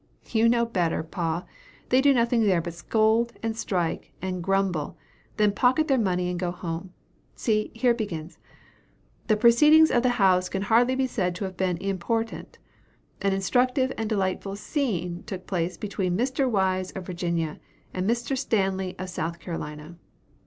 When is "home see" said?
6.49-7.69